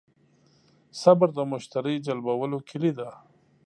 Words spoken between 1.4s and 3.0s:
مشتری جلبولو کیلي